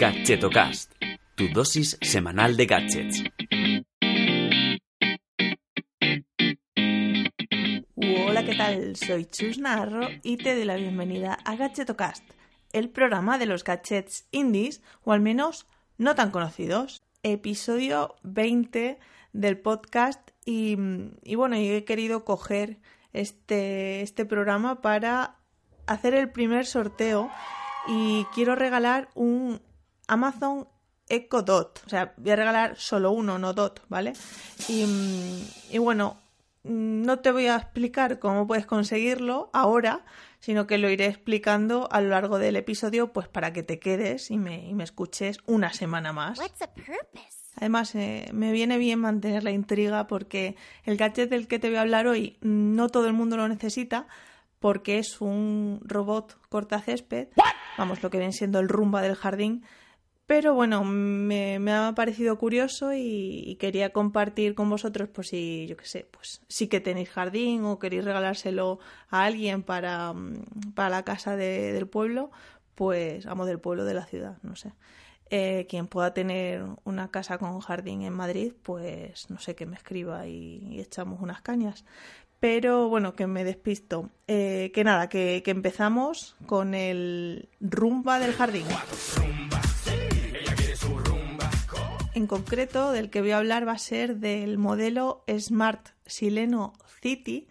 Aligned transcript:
Gadgetocast, 0.00 0.94
tu 1.34 1.48
dosis 1.52 1.98
semanal 2.00 2.56
de 2.56 2.64
gadgets. 2.64 3.22
Hola, 7.96 8.46
¿qué 8.46 8.54
tal? 8.56 8.96
Soy 8.96 9.26
Chus 9.26 9.58
Narro 9.58 10.08
y 10.22 10.38
te 10.38 10.54
doy 10.54 10.64
la 10.64 10.76
bienvenida 10.76 11.34
a 11.44 11.54
Gadgetocast, 11.54 12.24
el 12.72 12.88
programa 12.88 13.36
de 13.36 13.44
los 13.44 13.62
gadgets 13.62 14.26
indies, 14.30 14.80
o 15.04 15.12
al 15.12 15.20
menos 15.20 15.66
no 15.98 16.14
tan 16.14 16.30
conocidos. 16.30 17.02
Episodio 17.22 18.14
20 18.22 18.98
del 19.34 19.58
podcast 19.58 20.30
y, 20.46 20.76
bueno, 21.34 21.56
he 21.56 21.84
querido 21.84 22.24
coger 22.24 22.78
este, 23.12 24.00
este 24.00 24.24
programa 24.24 24.80
para 24.80 25.36
hacer 25.86 26.14
el 26.14 26.30
primer 26.30 26.64
sorteo 26.64 27.30
y 27.86 28.24
quiero 28.32 28.56
regalar 28.56 29.10
un 29.14 29.60
Amazon 30.10 30.68
Echo 31.08 31.42
Dot. 31.42 31.82
O 31.86 31.88
sea, 31.88 32.14
voy 32.16 32.30
a 32.32 32.36
regalar 32.36 32.76
solo 32.76 33.12
uno, 33.12 33.38
no 33.38 33.52
Dot, 33.52 33.82
¿vale? 33.88 34.12
Y, 34.68 34.84
y 35.70 35.78
bueno, 35.78 36.18
no 36.62 37.18
te 37.20 37.32
voy 37.32 37.46
a 37.46 37.56
explicar 37.56 38.18
cómo 38.18 38.46
puedes 38.46 38.66
conseguirlo 38.66 39.50
ahora, 39.52 40.04
sino 40.40 40.66
que 40.66 40.78
lo 40.78 40.90
iré 40.90 41.06
explicando 41.06 41.88
a 41.90 42.00
lo 42.00 42.10
largo 42.10 42.38
del 42.38 42.56
episodio, 42.56 43.12
pues 43.12 43.28
para 43.28 43.52
que 43.52 43.62
te 43.62 43.78
quedes 43.78 44.30
y 44.30 44.36
me, 44.36 44.66
y 44.66 44.74
me 44.74 44.84
escuches 44.84 45.38
una 45.46 45.72
semana 45.72 46.12
más. 46.12 46.38
Además, 47.56 47.94
eh, 47.94 48.30
me 48.32 48.52
viene 48.52 48.78
bien 48.78 49.00
mantener 49.00 49.44
la 49.44 49.50
intriga 49.50 50.06
porque 50.06 50.56
el 50.84 50.96
gadget 50.96 51.28
del 51.30 51.46
que 51.46 51.58
te 51.58 51.68
voy 51.68 51.76
a 51.76 51.82
hablar 51.82 52.06
hoy 52.06 52.38
no 52.40 52.88
todo 52.88 53.06
el 53.06 53.12
mundo 53.12 53.36
lo 53.36 53.48
necesita 53.48 54.06
porque 54.60 54.98
es 54.98 55.20
un 55.20 55.80
robot 55.84 56.38
cortacésped, 56.48 57.28
vamos, 57.78 58.02
lo 58.02 58.10
que 58.10 58.18
viene 58.18 58.32
siendo 58.32 58.60
el 58.60 58.68
rumba 58.68 59.00
del 59.02 59.14
jardín, 59.14 59.64
pero 60.30 60.54
bueno, 60.54 60.84
me, 60.84 61.56
ha 61.72 61.92
parecido 61.96 62.38
curioso 62.38 62.92
y, 62.94 63.56
quería 63.58 63.90
compartir 63.92 64.54
con 64.54 64.70
vosotros, 64.70 65.08
por 65.08 65.26
si, 65.26 65.66
yo 65.66 65.76
qué 65.76 65.86
sé, 65.86 66.06
pues 66.08 66.40
sí 66.46 66.68
que 66.68 66.78
tenéis 66.78 67.10
jardín 67.10 67.64
o 67.64 67.80
queréis 67.80 68.04
regalárselo 68.04 68.78
a 69.08 69.24
alguien 69.24 69.64
para, 69.64 70.14
para 70.76 70.88
la 70.88 71.02
casa 71.02 71.34
del 71.34 71.88
pueblo, 71.88 72.30
pues, 72.76 73.26
vamos, 73.26 73.48
del 73.48 73.58
pueblo 73.58 73.84
de 73.84 73.94
la 73.94 74.06
ciudad, 74.06 74.38
no 74.42 74.54
sé. 74.54 74.72
Eh, 75.30 75.66
quien 75.68 75.88
pueda 75.88 76.14
tener 76.14 76.64
una 76.84 77.10
casa 77.10 77.36
con 77.36 77.58
jardín 77.58 78.02
en 78.02 78.12
Madrid, 78.12 78.52
pues 78.62 79.30
no 79.30 79.40
sé, 79.40 79.56
que 79.56 79.66
me 79.66 79.74
escriba 79.74 80.28
y, 80.28 80.78
echamos 80.78 81.20
unas 81.20 81.40
cañas. 81.40 81.84
Pero 82.38 82.88
bueno, 82.88 83.14
que 83.14 83.26
me 83.26 83.42
despisto. 83.42 84.10
Eh, 84.28 84.70
que 84.72 84.84
nada, 84.84 85.08
que, 85.08 85.42
que 85.44 85.50
empezamos 85.50 86.36
con 86.46 86.74
el 86.74 87.48
rumba 87.58 88.20
del 88.20 88.32
jardín. 88.32 88.66
En 92.20 92.26
concreto, 92.26 92.92
del 92.92 93.08
que 93.08 93.22
voy 93.22 93.30
a 93.30 93.38
hablar 93.38 93.66
va 93.66 93.72
a 93.72 93.78
ser 93.78 94.16
del 94.16 94.58
modelo 94.58 95.24
Smart 95.38 95.88
Sileno 96.04 96.74
City 97.00 97.48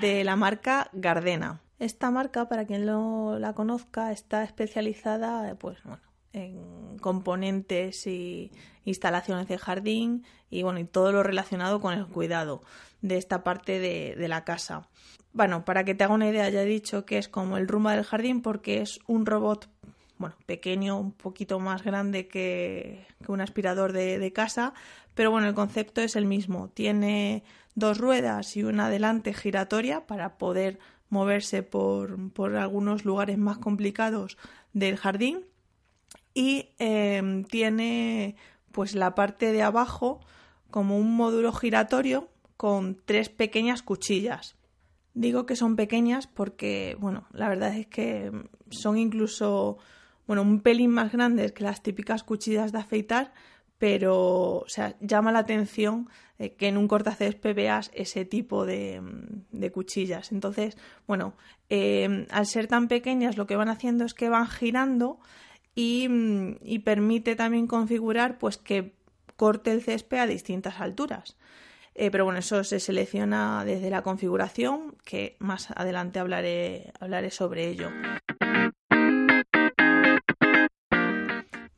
de 0.00 0.24
la 0.24 0.34
marca 0.34 0.90
Gardena. 0.92 1.60
Esta 1.78 2.10
marca, 2.10 2.48
para 2.48 2.66
quien 2.66 2.86
no 2.86 3.38
la 3.38 3.52
conozca, 3.52 4.10
está 4.10 4.42
especializada 4.42 5.54
pues, 5.60 5.78
bueno, 5.84 6.02
en 6.32 6.98
componentes 6.98 8.04
y 8.08 8.50
instalaciones 8.84 9.46
de 9.46 9.58
jardín 9.58 10.24
y 10.50 10.64
bueno 10.64 10.80
y 10.80 10.86
todo 10.86 11.12
lo 11.12 11.22
relacionado 11.22 11.80
con 11.80 11.94
el 11.94 12.08
cuidado 12.08 12.62
de 13.02 13.16
esta 13.16 13.44
parte 13.44 13.78
de, 13.78 14.16
de, 14.18 14.26
la 14.26 14.42
casa. 14.42 14.88
Bueno, 15.32 15.64
para 15.64 15.84
que 15.84 15.94
te 15.94 16.02
haga 16.02 16.14
una 16.14 16.28
idea, 16.28 16.50
ya 16.50 16.62
he 16.62 16.66
dicho 16.66 17.06
que 17.06 17.16
es 17.16 17.28
como 17.28 17.58
el 17.58 17.68
rumba 17.68 17.94
del 17.94 18.02
jardín 18.02 18.42
porque 18.42 18.80
es 18.80 18.98
un 19.06 19.24
robot 19.24 19.68
bueno, 20.20 20.36
pequeño, 20.44 21.00
un 21.00 21.12
poquito 21.12 21.58
más 21.60 21.82
grande 21.82 22.28
que, 22.28 23.06
un 23.26 23.40
aspirador 23.40 23.94
de, 23.94 24.32
casa, 24.34 24.74
pero 25.14 25.30
bueno, 25.30 25.48
el 25.48 25.54
concepto 25.54 26.02
es 26.02 26.14
el 26.14 26.26
mismo. 26.26 26.68
Tiene 26.68 27.42
dos 27.74 27.96
ruedas 27.96 28.54
y 28.54 28.62
una 28.62 28.90
delante 28.90 29.32
giratoria 29.32 30.06
para 30.06 30.36
poder 30.36 30.78
moverse 31.08 31.62
por, 31.62 32.18
algunos 32.58 33.06
lugares 33.06 33.38
más 33.38 33.56
complicados 33.56 34.36
del 34.74 34.98
jardín 34.98 35.46
y 36.34 36.68
em, 36.78 37.44
tiene 37.44 38.36
pues 38.72 38.94
la 38.94 39.14
parte 39.14 39.52
de 39.52 39.62
abajo 39.62 40.20
como 40.70 40.98
un 40.98 41.16
módulo 41.16 41.50
giratorio 41.54 42.28
con 42.58 43.00
tres 43.06 43.30
pequeñas 43.30 43.82
cuchillas. 43.82 44.54
Digo 45.14 45.46
que 45.46 45.56
son 45.56 45.76
pequeñas 45.76 46.26
porque, 46.26 46.94
bueno, 47.00 47.26
la 47.32 47.48
verdad 47.48 47.74
es 47.74 47.86
que 47.86 48.30
son 48.68 48.98
incluso 48.98 49.78
bueno, 50.30 50.42
un 50.42 50.60
pelín 50.60 50.92
más 50.92 51.10
grandes 51.10 51.50
que 51.50 51.64
las 51.64 51.82
típicas 51.82 52.22
cuchillas 52.22 52.70
de 52.70 52.78
afeitar, 52.78 53.32
pero 53.78 54.64
llama 55.00 55.32
la 55.32 55.40
atención 55.40 56.08
eh, 56.38 56.52
que 56.52 56.68
en 56.68 56.76
un 56.76 56.86
cortacésped 56.86 57.52
veas 57.52 57.90
ese 57.94 58.24
tipo 58.24 58.64
de, 58.64 59.02
cuchillas. 59.74 60.30
Entonces, 60.30 60.78
bueno, 61.08 61.34
em, 61.68 62.26
al 62.30 62.46
ser 62.46 62.68
tan 62.68 62.86
pequeñas 62.86 63.36
lo 63.36 63.48
que 63.48 63.56
van 63.56 63.68
haciendo 63.68 64.04
es 64.04 64.14
que 64.14 64.28
van 64.28 64.46
girando 64.46 65.18
y, 65.74 66.06
y, 66.62 66.78
permite 66.78 67.34
también 67.34 67.66
configurar 67.66 68.38
pues 68.38 68.56
que 68.56 68.94
corte 69.34 69.72
el 69.72 69.82
césped 69.82 70.18
a 70.18 70.28
distintas 70.28 70.80
alturas. 70.80 71.36
Eh, 71.96 72.12
pero 72.12 72.24
bueno, 72.24 72.38
eso 72.38 72.62
se 72.62 72.78
selecciona 72.78 73.64
desde 73.64 73.90
la 73.90 74.02
configuración, 74.02 74.94
que 75.04 75.36
más 75.40 75.72
adelante 75.72 76.20
hablaré, 76.20 76.92
hablaré 77.00 77.32
sobre 77.32 77.66
ello. 77.66 77.90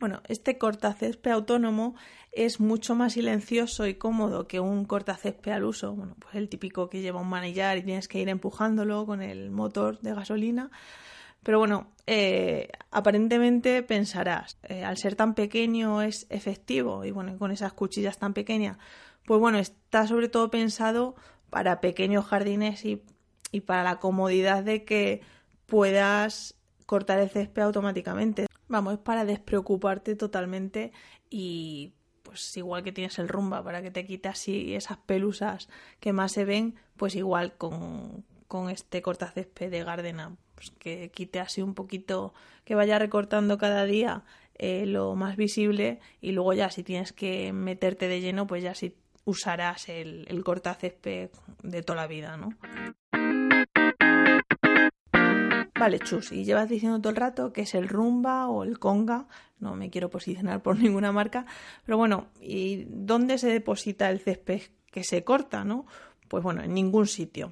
Bueno, 0.02 0.20
este 0.26 0.58
cortacésped 0.58 1.30
autónomo 1.30 1.94
es 2.32 2.58
mucho 2.58 2.96
más 2.96 3.12
silencioso 3.12 3.86
y 3.86 3.94
cómodo 3.94 4.48
que 4.48 4.58
un 4.58 4.84
cortacésped 4.84 5.52
al 5.52 5.62
uso, 5.62 5.94
bueno, 5.94 6.16
pues 6.18 6.34
el 6.34 6.48
típico 6.48 6.90
que 6.90 7.02
lleva 7.02 7.20
un 7.20 7.28
manillar 7.28 7.78
y 7.78 7.84
tienes 7.84 8.08
que 8.08 8.18
ir 8.18 8.28
empujándolo 8.28 9.06
con 9.06 9.22
el 9.22 9.52
motor 9.52 10.00
de 10.00 10.12
gasolina. 10.12 10.72
Pero 11.44 11.60
bueno, 11.60 11.92
eh, 12.08 12.70
aparentemente 12.90 13.84
pensarás, 13.84 14.58
eh, 14.64 14.82
al 14.82 14.96
ser 14.96 15.14
tan 15.14 15.34
pequeño 15.34 16.02
es 16.02 16.26
efectivo 16.30 17.04
y 17.04 17.12
bueno, 17.12 17.38
con 17.38 17.52
esas 17.52 17.72
cuchillas 17.72 18.18
tan 18.18 18.34
pequeñas, 18.34 18.78
pues 19.24 19.38
bueno, 19.38 19.58
está 19.58 20.08
sobre 20.08 20.28
todo 20.28 20.50
pensado 20.50 21.14
para 21.48 21.80
pequeños 21.80 22.24
jardines 22.24 22.84
y, 22.84 23.04
y 23.52 23.60
para 23.60 23.84
la 23.84 24.00
comodidad 24.00 24.64
de 24.64 24.84
que 24.84 25.20
puedas 25.66 26.56
cortar 26.86 27.20
el 27.20 27.30
césped 27.30 27.62
automáticamente. 27.62 28.48
Vamos, 28.72 28.94
es 28.94 29.00
para 29.00 29.26
despreocuparte 29.26 30.16
totalmente 30.16 30.92
y 31.28 31.92
pues 32.22 32.56
igual 32.56 32.82
que 32.82 32.90
tienes 32.90 33.18
el 33.18 33.28
rumba 33.28 33.62
para 33.62 33.82
que 33.82 33.90
te 33.90 34.06
quite 34.06 34.30
así 34.30 34.74
esas 34.74 34.96
pelusas 34.96 35.68
que 36.00 36.14
más 36.14 36.32
se 36.32 36.46
ven, 36.46 36.76
pues 36.96 37.14
igual 37.14 37.52
con, 37.58 38.24
con 38.48 38.70
este 38.70 39.02
cortacésped 39.02 39.70
de 39.70 39.84
Gardena, 39.84 40.38
pues 40.54 40.70
que 40.70 41.10
quite 41.10 41.38
así 41.38 41.60
un 41.60 41.74
poquito, 41.74 42.32
que 42.64 42.74
vaya 42.74 42.98
recortando 42.98 43.58
cada 43.58 43.84
día 43.84 44.24
eh, 44.54 44.86
lo 44.86 45.16
más 45.16 45.36
visible 45.36 46.00
y 46.22 46.32
luego 46.32 46.54
ya 46.54 46.70
si 46.70 46.82
tienes 46.82 47.12
que 47.12 47.52
meterte 47.52 48.08
de 48.08 48.22
lleno, 48.22 48.46
pues 48.46 48.62
ya 48.62 48.74
sí 48.74 48.96
usarás 49.26 49.90
el, 49.90 50.24
el 50.28 50.42
cortacésped 50.44 51.28
de 51.62 51.82
toda 51.82 52.00
la 52.00 52.06
vida, 52.06 52.38
¿no? 52.38 52.56
Vale, 55.82 55.98
chus, 55.98 56.30
y 56.30 56.44
llevas 56.44 56.68
diciendo 56.68 57.00
todo 57.00 57.10
el 57.10 57.16
rato 57.16 57.52
que 57.52 57.62
es 57.62 57.74
el 57.74 57.88
rumba 57.88 58.48
o 58.48 58.62
el 58.62 58.78
conga, 58.78 59.26
no 59.58 59.74
me 59.74 59.90
quiero 59.90 60.10
posicionar 60.10 60.62
por 60.62 60.78
ninguna 60.80 61.10
marca, 61.10 61.44
pero 61.84 61.98
bueno, 61.98 62.28
¿y 62.40 62.84
dónde 62.88 63.36
se 63.36 63.48
deposita 63.48 64.08
el 64.08 64.20
césped 64.20 64.62
que 64.92 65.02
se 65.02 65.24
corta, 65.24 65.64
no? 65.64 65.86
Pues 66.28 66.44
bueno, 66.44 66.62
en 66.62 66.72
ningún 66.72 67.08
sitio. 67.08 67.50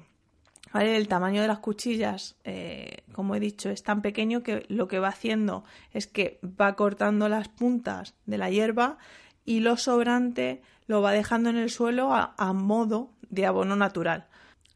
¿Vale? 0.71 0.95
El 0.95 1.09
tamaño 1.09 1.41
de 1.41 1.49
las 1.49 1.59
cuchillas, 1.59 2.37
eh, 2.45 3.03
como 3.11 3.35
he 3.35 3.41
dicho, 3.41 3.69
es 3.69 3.83
tan 3.83 4.01
pequeño 4.01 4.43
que 4.43 4.65
lo 4.69 4.87
que 4.87 4.99
va 4.99 5.09
haciendo 5.09 5.65
es 5.91 6.07
que 6.07 6.39
va 6.41 6.77
cortando 6.77 7.27
las 7.27 7.49
puntas 7.49 8.15
de 8.25 8.37
la 8.37 8.49
hierba 8.49 8.97
y 9.43 9.59
lo 9.59 9.75
sobrante 9.75 10.61
lo 10.87 11.01
va 11.01 11.11
dejando 11.11 11.49
en 11.49 11.57
el 11.57 11.69
suelo 11.69 12.13
a 12.13 12.53
modo 12.53 13.11
de 13.29 13.45
abono 13.45 13.75
natural. 13.75 14.29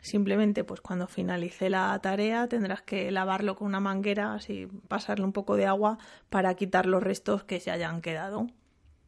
Simplemente, 0.06 0.64
pues 0.64 0.82
cuando 0.82 1.08
finalice 1.08 1.68
la 1.68 1.98
tarea 2.00 2.48
tendrás 2.48 2.84
que 2.84 3.10
lavarlo 3.10 3.56
con 3.56 3.66
una 3.66 3.80
manguera, 3.80 4.36
así 4.36 4.68
pasarle 4.88 5.26
un 5.26 5.34
poco 5.34 5.56
de 5.56 5.66
agua 5.66 5.98
para 6.30 6.54
quitar 6.54 6.86
los 6.86 7.02
restos 7.02 7.44
que 7.44 7.60
se 7.60 7.72
hayan 7.72 8.02
quedado. 8.02 8.46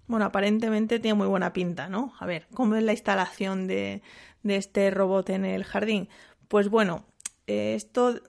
Bueno, 0.07 0.25
aparentemente 0.25 0.99
tiene 0.99 1.13
muy 1.13 1.27
buena 1.27 1.53
pinta, 1.53 1.88
¿no? 1.88 2.13
A 2.19 2.25
ver, 2.25 2.47
¿cómo 2.51 2.73
es 2.73 2.83
la 2.83 2.94
instalación 2.94 3.67
de, 3.67 4.01
de 4.41 4.55
este 4.55 4.89
robot 4.89 5.29
en 5.29 5.45
el 5.45 5.65
jardín? 5.65 6.09
Pues 6.47 6.67
bueno, 6.67 7.05
eh, 7.45 7.75
esto 7.75 8.19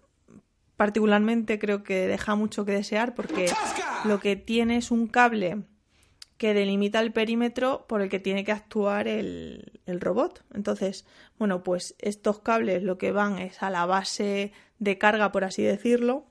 particularmente 0.76 1.58
creo 1.58 1.82
que 1.82 2.06
deja 2.06 2.34
mucho 2.34 2.66
que 2.66 2.72
desear 2.72 3.14
porque 3.14 3.50
lo 4.04 4.20
que 4.20 4.36
tiene 4.36 4.76
es 4.76 4.90
un 4.90 5.06
cable 5.06 5.62
que 6.38 6.54
delimita 6.54 7.00
el 7.00 7.12
perímetro 7.12 7.84
por 7.88 8.00
el 8.00 8.08
que 8.08 8.20
tiene 8.20 8.44
que 8.44 8.52
actuar 8.52 9.08
el, 9.08 9.72
robot. 9.86 10.44
Entonces, 10.54 11.04
bueno, 11.36 11.64
pues 11.64 11.96
estos 11.98 12.38
cables 12.38 12.84
lo 12.84 12.96
que 12.96 13.10
van 13.10 13.38
es 13.38 13.60
a 13.62 13.70
la 13.70 13.84
base 13.86 14.52
de 14.78 14.98
carga, 14.98 15.32
por 15.32 15.42
así 15.44 15.64
decirlo, 15.64 16.26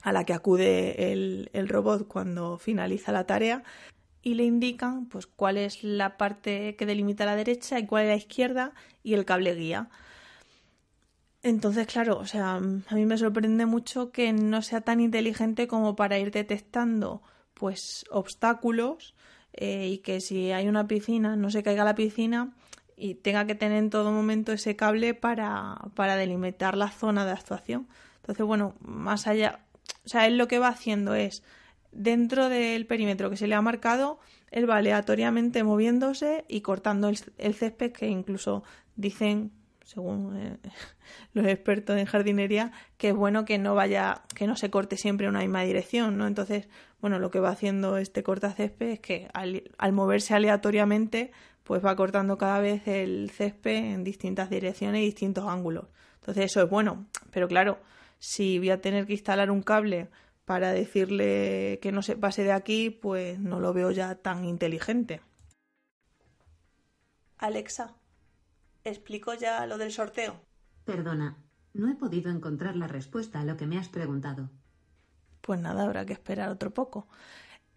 a 0.00 0.12
la 0.12 0.24
que 0.24 0.32
acude 0.32 1.12
el, 1.12 1.68
robot 1.68 2.08
cuando 2.08 2.56
finaliza 2.56 3.12
la 3.12 3.26
tarea 3.26 3.62
y 4.22 4.34
le 4.34 4.44
indican 4.44 5.06
pues 5.06 5.26
cuál 5.26 5.58
es 5.58 5.84
la 5.84 6.16
parte 6.16 6.74
que 6.76 6.86
delimita 6.86 7.26
la 7.26 7.36
derecha 7.36 7.78
y 7.78 7.86
cuál 7.86 8.04
es 8.04 8.08
la 8.08 8.16
izquierda 8.16 8.72
y 9.02 9.12
el 9.14 9.26
cable 9.26 9.54
guía. 9.54 9.90
Entonces, 11.42 11.86
claro, 11.88 12.18
o 12.18 12.24
sea, 12.24 12.54
a 12.54 12.94
mí 12.94 13.04
me 13.04 13.18
sorprende 13.18 13.66
mucho 13.66 14.12
que 14.12 14.32
no 14.32 14.62
sea 14.62 14.80
tan 14.80 15.00
inteligente 15.00 15.66
como 15.66 15.94
para 15.94 16.18
ir 16.18 16.30
detectando 16.30 17.20
pues 17.52 18.04
obstáculos 18.10 19.14
eh, 19.52 19.88
y 19.88 19.98
que 19.98 20.20
si 20.20 20.52
hay 20.52 20.68
una 20.68 20.86
piscina 20.86 21.36
no 21.36 21.50
se 21.50 21.62
caiga 21.62 21.84
la 21.84 21.94
piscina 21.94 22.52
y 22.96 23.14
tenga 23.14 23.46
que 23.46 23.54
tener 23.54 23.78
en 23.78 23.90
todo 23.90 24.12
momento 24.12 24.52
ese 24.52 24.76
cable 24.76 25.14
para, 25.14 25.78
para 25.94 26.16
delimitar 26.16 26.76
la 26.76 26.90
zona 26.90 27.24
de 27.24 27.32
actuación. 27.32 27.88
Entonces, 28.16 28.46
bueno, 28.46 28.74
más 28.80 29.26
allá, 29.26 29.60
o 30.04 30.08
sea, 30.08 30.26
él 30.26 30.38
lo 30.38 30.46
que 30.48 30.58
va 30.58 30.68
haciendo 30.68 31.14
es 31.14 31.42
dentro 31.90 32.48
del 32.48 32.86
perímetro 32.86 33.30
que 33.30 33.36
se 33.36 33.46
le 33.46 33.54
ha 33.54 33.62
marcado, 33.62 34.18
él 34.50 34.68
va 34.68 34.76
aleatoriamente 34.76 35.62
moviéndose 35.62 36.44
y 36.48 36.60
cortando 36.60 37.08
el, 37.08 37.54
césped 37.54 37.92
que 37.92 38.08
incluso 38.08 38.64
dicen 38.96 39.52
según 39.92 40.36
eh, 40.36 40.56
los 41.34 41.46
expertos 41.46 41.98
en 41.98 42.06
jardinería, 42.06 42.72
que 42.96 43.10
es 43.10 43.14
bueno 43.14 43.44
que 43.44 43.58
no 43.58 43.74
vaya, 43.74 44.22
que 44.34 44.46
no 44.46 44.56
se 44.56 44.70
corte 44.70 44.96
siempre 44.96 45.26
en 45.26 45.30
una 45.30 45.40
misma 45.40 45.62
dirección, 45.62 46.16
¿no? 46.16 46.26
Entonces, 46.26 46.68
bueno, 47.00 47.18
lo 47.18 47.30
que 47.30 47.40
va 47.40 47.50
haciendo 47.50 47.96
este 47.96 48.22
cortacésped 48.22 48.90
es 48.90 49.00
que 49.00 49.28
al, 49.34 49.70
al, 49.78 49.92
moverse 49.92 50.34
aleatoriamente, 50.34 51.32
pues 51.64 51.84
va 51.84 51.96
cortando 51.96 52.38
cada 52.38 52.60
vez 52.60 52.86
el 52.88 53.30
césped 53.30 53.76
en 53.76 54.04
distintas 54.04 54.50
direcciones 54.50 55.02
y 55.02 55.06
distintos 55.06 55.46
ángulos. 55.46 55.86
Entonces, 56.20 56.46
eso 56.46 56.62
es 56.62 56.70
bueno, 56.70 57.06
pero 57.30 57.48
claro, 57.48 57.78
si 58.18 58.58
voy 58.58 58.70
a 58.70 58.80
tener 58.80 59.06
que 59.06 59.14
instalar 59.14 59.50
un 59.50 59.62
cable 59.62 60.08
para 60.44 60.72
decirle 60.72 61.78
que 61.82 61.92
no 61.92 62.02
se 62.02 62.16
pase 62.16 62.44
de 62.44 62.52
aquí, 62.52 62.90
pues 62.90 63.38
no 63.38 63.60
lo 63.60 63.72
veo 63.72 63.90
ya 63.90 64.14
tan 64.16 64.44
inteligente. 64.44 65.20
Alexa, 67.38 67.96
¿explico 68.84 69.34
ya 69.34 69.66
lo 69.66 69.78
del 69.78 69.92
sorteo? 69.92 70.40
Perdona, 70.84 71.36
no 71.74 71.90
he 71.90 71.94
podido 71.94 72.30
encontrar 72.30 72.76
la 72.76 72.88
respuesta 72.88 73.40
a 73.40 73.44
lo 73.44 73.56
que 73.56 73.66
me 73.66 73.78
has 73.78 73.88
preguntado. 73.88 74.50
Pues 75.40 75.60
nada, 75.60 75.84
habrá 75.84 76.06
que 76.06 76.12
esperar 76.12 76.50
otro 76.50 76.72
poco. 76.72 77.06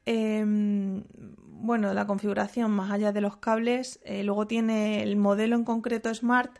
Em, 0.06 1.04
bueno, 1.48 1.94
la 1.94 2.06
configuración 2.06 2.72
más 2.72 2.92
allá 2.92 3.12
de 3.12 3.22
los 3.22 3.38
cables, 3.38 4.00
eh, 4.04 4.24
luego 4.24 4.46
tiene 4.48 5.02
el 5.02 5.16
modelo 5.16 5.56
en 5.56 5.63
concreto 5.63 6.13
Smart, 6.13 6.60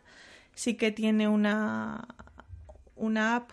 sí 0.54 0.76
que 0.76 0.90
tiene 0.90 1.28
una, 1.28 2.08
una 2.96 3.36
app, 3.36 3.50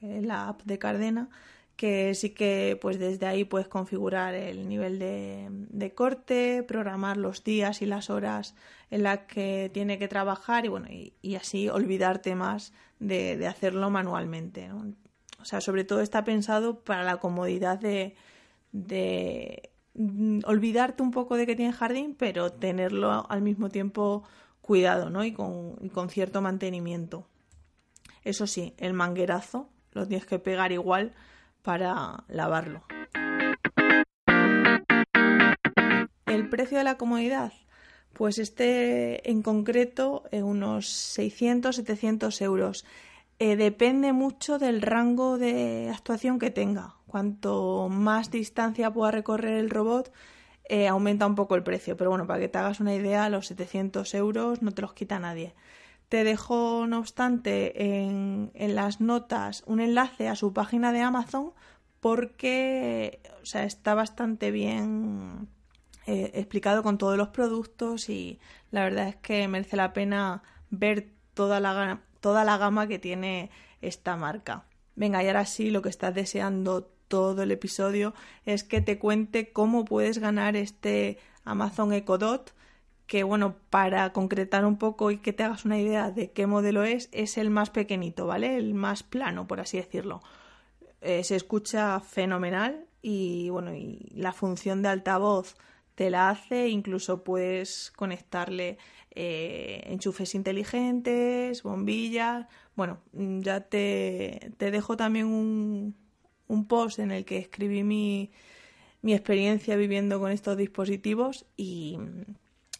que 0.00 0.18
es 0.18 0.24
la 0.24 0.48
app 0.48 0.62
de 0.64 0.78
Cardena, 0.78 1.28
que 1.76 2.14
sí 2.14 2.30
que 2.30 2.78
pues 2.80 2.98
desde 2.98 3.26
ahí 3.26 3.44
puedes 3.44 3.68
configurar 3.68 4.34
el 4.34 4.68
nivel 4.68 4.98
de, 4.98 5.92
corte, 5.94 6.62
programar 6.62 7.18
los 7.18 7.44
días 7.44 7.82
y 7.82 7.86
las 7.86 8.08
horas 8.08 8.54
en 8.90 9.02
las 9.02 9.20
que 9.20 9.70
tiene 9.72 9.98
que 9.98 10.08
trabajar 10.08 10.64
y 10.64 10.68
bueno, 10.68 10.88
y, 10.90 11.34
así 11.36 11.68
olvidarte 11.68 12.34
más 12.34 12.72
de, 12.98 13.46
hacerlo 13.46 13.90
manualmente. 13.90 14.70
O 15.38 15.44
sea, 15.44 15.60
sobre 15.60 15.84
todo 15.84 16.00
está 16.00 16.24
pensado 16.24 16.80
para 16.80 17.04
la 17.04 17.18
comodidad 17.18 17.78
de, 17.78 18.14
de 18.72 19.70
olvidarte 20.44 21.02
un 21.02 21.10
poco 21.10 21.36
de 21.36 21.46
que 21.46 21.56
tienes 21.56 21.76
jardín, 21.76 22.14
pero 22.18 22.52
tenerlo 22.52 23.26
al 23.28 23.42
mismo 23.42 23.68
tiempo 23.68 24.24
cuidado, 24.62 25.10
¿no? 25.10 25.24
Y 25.24 25.32
con, 25.32 25.76
y 25.80 25.90
con 25.90 26.08
cierto 26.08 26.40
mantenimiento. 26.40 27.26
Eso 28.24 28.46
sí, 28.46 28.74
el 28.78 28.94
manguerazo 28.94 29.68
lo 29.92 30.06
tienes 30.06 30.26
que 30.26 30.38
pegar 30.38 30.72
igual 30.72 31.12
para 31.66 32.22
lavarlo. 32.28 32.84
El 36.24 36.48
precio 36.48 36.78
de 36.78 36.84
la 36.84 36.96
comodidad, 36.96 37.52
pues 38.12 38.38
este 38.38 39.28
en 39.28 39.42
concreto 39.42 40.22
en 40.30 40.44
unos 40.44 41.18
600-700 41.18 42.40
euros. 42.42 42.84
Eh, 43.40 43.56
depende 43.56 44.12
mucho 44.12 44.60
del 44.60 44.80
rango 44.80 45.38
de 45.38 45.90
actuación 45.92 46.38
que 46.38 46.52
tenga. 46.52 46.94
Cuanto 47.08 47.88
más 47.90 48.30
distancia 48.30 48.92
pueda 48.92 49.10
recorrer 49.10 49.54
el 49.54 49.68
robot, 49.68 50.12
eh, 50.68 50.86
aumenta 50.86 51.26
un 51.26 51.34
poco 51.34 51.56
el 51.56 51.64
precio. 51.64 51.96
Pero 51.96 52.10
bueno, 52.10 52.28
para 52.28 52.38
que 52.38 52.48
te 52.48 52.58
hagas 52.58 52.78
una 52.78 52.94
idea, 52.94 53.28
los 53.28 53.48
700 53.48 54.14
euros 54.14 54.62
no 54.62 54.70
te 54.70 54.82
los 54.82 54.94
quita 54.94 55.18
nadie. 55.18 55.56
Te 56.08 56.22
dejo, 56.22 56.86
no 56.86 56.98
obstante, 56.98 58.04
en, 58.04 58.50
las 58.54 59.00
notas 59.00 59.64
un 59.66 59.80
enlace 59.80 60.28
a 60.28 60.36
su 60.36 60.52
página 60.52 60.92
de 60.92 61.02
Amazon 61.02 61.52
porque 62.00 63.20
está 63.52 63.94
bastante 63.94 64.52
bien 64.52 65.48
eh, 66.06 66.30
explicado 66.34 66.84
con 66.84 66.98
todos 66.98 67.16
los 67.16 67.28
productos 67.28 68.08
y 68.08 68.38
la 68.70 68.84
verdad 68.84 69.08
es 69.08 69.16
que 69.16 69.48
merece 69.48 69.76
la 69.76 69.92
pena 69.92 70.42
ver 70.70 71.08
toda 71.34 71.58
la, 71.58 72.00
toda 72.20 72.44
la 72.44 72.58
gama 72.58 72.86
que 72.86 73.00
tiene 73.00 73.50
esta 73.80 74.16
marca. 74.16 74.64
Venga, 74.94 75.22
y 75.22 75.26
ahora 75.26 75.44
sí, 75.44 75.70
lo 75.70 75.82
que 75.82 75.88
estás 75.88 76.14
deseando 76.14 76.84
todo 77.08 77.42
el 77.42 77.50
episodio 77.50 78.14
es 78.44 78.64
que 78.64 78.80
te 78.80 78.98
cuente 78.98 79.52
cómo 79.52 79.84
puedes 79.84 80.18
ganar 80.18 80.56
este 80.56 81.18
Amazon 81.44 81.92
Echo 81.92 82.18
Dot 82.18 82.52
que 83.06 83.22
bueno, 83.22 83.56
para 83.70 84.12
concretar 84.12 84.64
un 84.64 84.78
poco 84.78 85.10
y 85.10 85.18
que 85.18 85.32
te 85.32 85.44
hagas 85.44 85.64
una 85.64 85.78
idea 85.78 86.10
de 86.10 86.30
qué 86.32 86.46
modelo 86.46 86.84
es, 86.84 87.08
es 87.12 87.38
el 87.38 87.50
más 87.50 87.70
pequeñito, 87.70 88.26
¿vale? 88.26 88.56
El 88.56 88.74
más 88.74 89.02
plano, 89.02 89.46
por 89.46 89.60
así 89.60 89.76
decirlo. 89.76 90.22
Eh, 91.00 91.22
se 91.24 91.36
escucha 91.36 92.00
fenomenal 92.00 92.86
y 93.02 93.48
bueno, 93.50 93.74
y 93.74 94.10
la 94.14 94.32
función 94.32 94.82
de 94.82 94.88
altavoz 94.88 95.56
te 95.94 96.10
la 96.10 96.30
hace, 96.30 96.68
incluso 96.68 97.22
puedes 97.24 97.92
conectarle 97.96 98.78
eh, 99.12 99.82
enchufes 99.86 100.34
inteligentes, 100.34 101.62
bombillas. 101.62 102.46
Bueno, 102.74 103.00
ya 103.12 103.60
te, 103.60 104.52
te 104.58 104.70
dejo 104.70 104.96
también 104.96 105.26
un, 105.26 105.96
un, 106.48 106.66
post 106.66 106.98
en 106.98 107.12
el 107.12 107.24
que 107.24 107.38
escribí 107.38 107.84
mi, 107.84 108.30
mi 109.00 109.14
experiencia 109.14 109.76
viviendo 109.76 110.20
con 110.20 110.32
estos 110.32 110.56
dispositivos 110.56 111.46
y, 111.56 111.98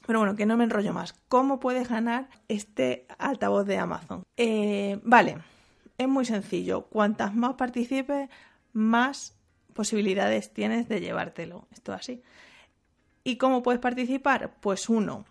pero 0.06 0.20
bueno, 0.20 0.36
que 0.36 0.46
no 0.46 0.56
me 0.56 0.64
enrollo 0.64 0.92
más. 0.92 1.14
¿Cómo 1.28 1.58
puedes 1.58 1.88
ganar 1.88 2.28
este 2.46 3.06
altavoz 3.18 3.66
de 3.66 3.78
Amazon? 3.78 4.22
Eh, 4.36 5.00
vale, 5.02 5.38
es 5.98 6.08
muy 6.08 6.24
sencillo. 6.24 6.82
Cuantas 6.82 7.34
más 7.34 7.54
participes, 7.54 8.30
más 8.72 9.34
posibilidades 9.74 10.52
tienes 10.52 10.88
de 10.88 11.00
llevártelo. 11.00 11.66
Esto 11.72 11.92
así. 11.92 12.22
¿Y 13.24 13.36
cómo 13.36 13.64
puedes 13.64 13.80
participar? 13.80 14.54
Pues 14.60 14.88
uno, 14.88 15.26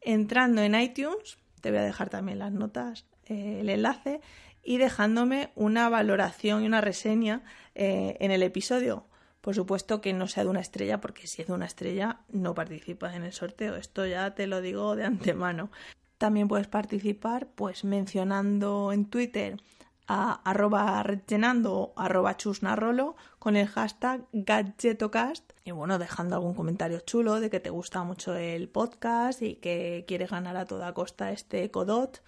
entrando 0.00 0.60
en 0.60 0.74
iTunes, 0.74 1.38
te 1.60 1.70
voy 1.70 1.78
a 1.78 1.84
dejar 1.84 2.10
también 2.10 2.40
las 2.40 2.50
notas, 2.50 3.06
eh, 3.26 3.58
el 3.60 3.68
enlace, 3.68 4.20
y 4.64 4.78
dejándome 4.78 5.50
una 5.54 5.88
valoración 5.88 6.64
y 6.64 6.66
una 6.66 6.80
reseña 6.80 7.44
eh, 7.76 8.16
en 8.18 8.32
el 8.32 8.42
episodio. 8.42 9.06
Por 9.46 9.54
supuesto 9.54 10.00
que 10.00 10.12
no 10.12 10.26
sea 10.26 10.42
de 10.42 10.50
una 10.50 10.58
estrella, 10.58 11.00
porque 11.00 11.28
si 11.28 11.40
es 11.40 11.46
de 11.46 11.54
una 11.54 11.66
estrella 11.66 12.18
no 12.30 12.52
participas 12.52 13.14
en 13.14 13.22
el 13.22 13.32
sorteo. 13.32 13.76
Esto 13.76 14.04
ya 14.04 14.34
te 14.34 14.48
lo 14.48 14.60
digo 14.60 14.96
de 14.96 15.04
antemano. 15.04 15.70
También 16.18 16.48
puedes 16.48 16.66
participar 16.66 17.46
pues 17.54 17.84
mencionando 17.84 18.90
en 18.90 19.04
Twitter 19.04 19.62
a 20.08 20.32
arroba 20.42 21.00
rellenando 21.04 21.92
arroba 21.94 22.36
chusnarrolo 22.36 23.14
con 23.38 23.54
el 23.54 23.68
hashtag 23.68 24.26
gadgetocast 24.32 25.52
y 25.62 25.70
bueno, 25.70 26.00
dejando 26.00 26.34
algún 26.34 26.54
comentario 26.54 26.98
chulo 26.98 27.38
de 27.38 27.48
que 27.48 27.60
te 27.60 27.70
gusta 27.70 28.02
mucho 28.02 28.34
el 28.34 28.68
podcast 28.68 29.42
y 29.42 29.54
que 29.54 30.04
quieres 30.08 30.32
ganar 30.32 30.56
a 30.56 30.64
toda 30.64 30.92
costa 30.92 31.30
este 31.30 31.70
Codot 31.70 32.20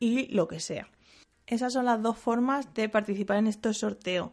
y 0.00 0.26
lo 0.34 0.48
que 0.48 0.58
sea. 0.58 0.88
Esas 1.46 1.72
son 1.72 1.84
las 1.84 2.02
dos 2.02 2.18
formas 2.18 2.74
de 2.74 2.88
participar 2.88 3.36
en 3.36 3.46
este 3.46 3.72
sorteo. 3.74 4.32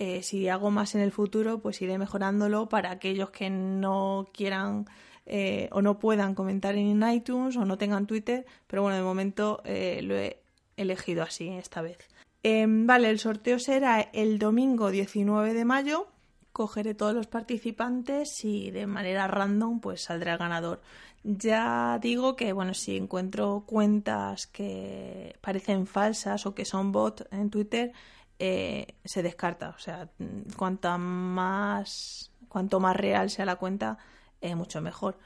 Eh, 0.00 0.22
si 0.22 0.48
hago 0.48 0.70
más 0.70 0.94
en 0.94 1.00
el 1.00 1.10
futuro, 1.10 1.58
pues 1.58 1.82
iré 1.82 1.98
mejorándolo 1.98 2.68
para 2.68 2.92
aquellos 2.92 3.30
que 3.30 3.50
no 3.50 4.28
quieran 4.32 4.86
eh, 5.26 5.68
o 5.72 5.82
no 5.82 5.98
puedan 5.98 6.34
comentar 6.34 6.76
en 6.76 7.02
iTunes 7.10 7.56
o 7.56 7.64
no 7.64 7.76
tengan 7.76 8.06
Twitter, 8.06 8.46
pero 8.68 8.82
bueno, 8.82 8.96
de 8.96 9.02
momento 9.02 9.60
eh, 9.64 10.00
lo 10.02 10.16
he 10.16 10.40
elegido 10.76 11.24
así 11.24 11.48
esta 11.48 11.82
vez. 11.82 11.98
Em, 12.44 12.86
vale, 12.86 13.10
el 13.10 13.18
sorteo 13.18 13.58
será 13.58 14.00
el 14.00 14.38
domingo 14.38 14.90
19 14.92 15.52
de 15.52 15.64
mayo. 15.64 16.06
Cogeré 16.52 16.94
todos 16.94 17.14
los 17.14 17.26
participantes 17.26 18.44
y 18.44 18.70
de 18.70 18.86
manera 18.86 19.26
random 19.26 19.80
pues 19.80 20.02
saldrá 20.02 20.34
el 20.34 20.38
ganador. 20.38 20.80
Ya 21.24 21.98
digo 22.00 22.36
que 22.36 22.52
bueno, 22.52 22.72
si 22.72 22.96
encuentro 22.96 23.64
cuentas 23.66 24.46
que 24.46 25.36
parecen 25.40 25.86
falsas 25.88 26.46
o 26.46 26.54
que 26.54 26.64
son 26.64 26.92
bots 26.92 27.26
en 27.32 27.50
Twitter, 27.50 27.92
eh, 28.38 28.94
se 29.04 29.22
descarta. 29.22 29.70
O 29.70 29.78
sea, 29.78 30.08
cuanto 30.56 30.96
más, 30.98 32.30
cuanto 32.48 32.80
más 32.80 32.96
real 32.96 33.30
sea 33.30 33.44
la 33.44 33.56
cuenta, 33.56 33.98
eh, 34.40 34.54
mucho 34.54 34.80
mejor. 34.80 35.18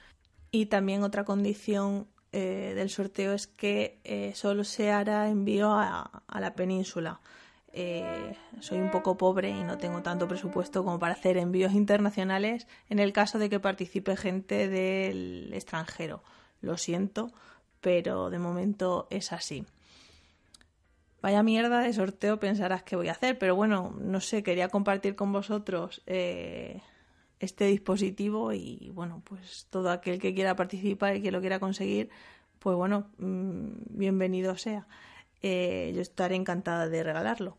Y 0.51 0.67
también 0.67 1.03
otra 1.03 1.25
condición 1.25 2.09
eh, 2.33 2.73
del 2.75 2.91
sorteo 2.91 3.33
es 3.35 3.47
que 3.47 4.33
solo 4.35 4.65
se 4.65 4.91
hará 4.91 5.29
envío 5.29 5.73
a, 5.73 6.23
la 6.41 6.55
península. 6.55 7.21
eh, 7.75 8.37
soy 8.61 8.79
un 8.81 8.91
poco 8.91 9.17
pobre 9.17 9.51
y 9.51 9.65
no 9.65 9.79
tengo 9.79 10.03
tanto 10.03 10.29
presupuesto 10.29 10.85
como 10.85 10.99
para 10.99 11.15
hacer 11.15 11.39
envíos 11.39 11.73
internacionales 11.73 12.67
en 12.91 12.99
el 12.99 13.13
caso 13.15 13.39
de 13.39 13.49
que 13.49 13.61
participe 13.61 14.17
gente 14.17 14.69
del 14.69 15.51
extranjero. 15.55 16.23
Lo 16.61 16.77
siento, 16.77 17.33
pero 17.81 18.31
de 18.31 18.39
momento 18.39 19.07
es 19.11 19.33
así. 19.33 19.67
Vaya 21.23 21.45
mierda 21.45 21.81
de 21.81 21.93
sorteo 21.93 22.41
pensarás 22.41 22.83
que 22.83 22.97
voy 22.97 23.09
a 23.09 23.13
hacer, 23.13 23.39
pero 23.39 23.55
bueno, 23.55 23.95
no 24.01 24.21
sé, 24.21 24.43
quería 24.43 24.69
compartir 24.69 25.15
con 25.15 25.33
vosotros 25.33 26.03
eh, 26.07 26.83
este 27.39 27.67
dispositivo 27.67 28.53
y 28.53 28.91
bueno, 28.93 29.23
pues 29.25 29.69
todo 29.71 29.91
aquel 29.91 30.19
que 30.19 30.35
quiera 30.35 30.57
participar 30.57 31.17
y 31.17 31.23
que 31.23 31.31
lo 31.31 31.41
quiera 31.41 31.61
conseguir, 31.61 32.11
pues 32.59 32.77
bueno, 32.77 33.07
mm, 33.19 33.69
bienvenido 33.91 34.57
sea. 34.59 34.89
Eh, 35.43 35.93
yo 35.95 36.03
estaré 36.03 36.35
encantada 36.35 36.89
de 36.89 37.05
regalarlo. 37.05 37.57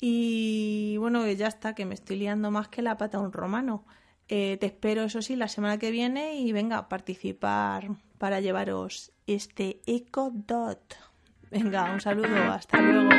Y 0.00 0.96
bueno, 0.98 1.26
ya 1.30 1.48
está, 1.48 1.74
que 1.74 1.84
me 1.84 1.94
estoy 1.94 2.16
liando 2.16 2.50
más 2.50 2.68
que 2.68 2.80
la 2.80 2.96
pata 2.96 3.18
a 3.18 3.20
un 3.20 3.32
romano. 3.32 3.84
Eh, 4.28 4.56
te 4.58 4.66
espero, 4.66 5.02
eso 5.04 5.20
sí, 5.20 5.36
la 5.36 5.48
semana 5.48 5.78
que 5.78 5.90
viene 5.90 6.36
y 6.36 6.52
venga 6.52 6.78
a 6.78 6.88
participar 6.88 7.88
para 8.16 8.40
llevaros 8.40 9.12
este 9.26 9.82
Eco 9.86 10.30
Dot. 10.32 11.11
Venga, 11.52 11.92
un 11.92 12.00
saludo, 12.00 12.50
hasta 12.50 12.80
luego. 12.80 13.10